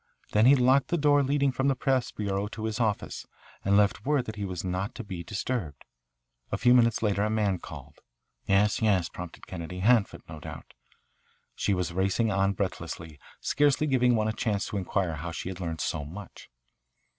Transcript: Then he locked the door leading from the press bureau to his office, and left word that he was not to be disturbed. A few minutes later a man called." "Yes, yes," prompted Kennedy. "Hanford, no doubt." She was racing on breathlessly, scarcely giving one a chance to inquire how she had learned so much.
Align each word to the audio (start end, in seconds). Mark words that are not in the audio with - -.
Then 0.31 0.47
he 0.47 0.55
locked 0.55 0.87
the 0.87 0.97
door 0.97 1.21
leading 1.21 1.51
from 1.51 1.67
the 1.67 1.75
press 1.75 2.09
bureau 2.11 2.47
to 2.47 2.63
his 2.65 2.79
office, 2.79 3.27
and 3.63 3.77
left 3.77 4.03
word 4.03 4.25
that 4.25 4.35
he 4.35 4.45
was 4.45 4.63
not 4.63 4.95
to 4.95 5.03
be 5.03 5.23
disturbed. 5.23 5.85
A 6.51 6.57
few 6.57 6.73
minutes 6.73 7.03
later 7.03 7.23
a 7.23 7.29
man 7.29 7.59
called." 7.59 7.99
"Yes, 8.47 8.81
yes," 8.81 9.09
prompted 9.09 9.45
Kennedy. 9.45 9.81
"Hanford, 9.81 10.23
no 10.27 10.39
doubt." 10.39 10.73
She 11.53 11.75
was 11.75 11.93
racing 11.93 12.31
on 12.31 12.53
breathlessly, 12.53 13.19
scarcely 13.41 13.85
giving 13.85 14.15
one 14.15 14.27
a 14.27 14.33
chance 14.33 14.65
to 14.69 14.77
inquire 14.77 15.17
how 15.17 15.31
she 15.31 15.49
had 15.49 15.59
learned 15.59 15.81
so 15.81 16.03
much. 16.03 16.49